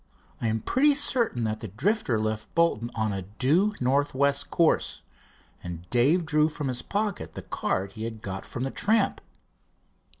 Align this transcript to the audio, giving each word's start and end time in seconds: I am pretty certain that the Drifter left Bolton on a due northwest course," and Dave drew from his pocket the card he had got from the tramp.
I 0.41 0.47
am 0.47 0.61
pretty 0.61 0.95
certain 0.95 1.43
that 1.43 1.59
the 1.59 1.67
Drifter 1.67 2.19
left 2.19 2.55
Bolton 2.55 2.89
on 2.95 3.13
a 3.13 3.21
due 3.21 3.75
northwest 3.79 4.49
course," 4.49 5.03
and 5.61 5.87
Dave 5.91 6.25
drew 6.25 6.49
from 6.49 6.69
his 6.69 6.81
pocket 6.81 7.33
the 7.33 7.43
card 7.43 7.93
he 7.93 8.05
had 8.05 8.23
got 8.23 8.43
from 8.43 8.63
the 8.63 8.71
tramp. 8.71 9.21